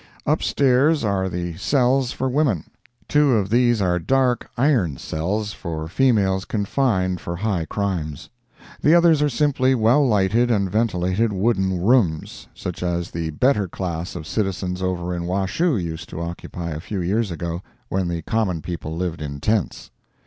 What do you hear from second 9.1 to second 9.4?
are